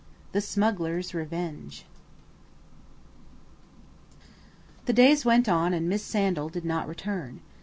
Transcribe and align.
THE 0.31 0.41
SMUGGLER'S 0.41 1.13
REVENGE 1.13 1.85
THE 4.85 4.93
days 4.93 5.23
went 5.25 5.47
on 5.47 5.75
and 5.75 5.87
Miss 5.87 6.01
Sandal 6.01 6.49
did 6.49 6.65
not 6.65 6.87
return. 6.87 7.41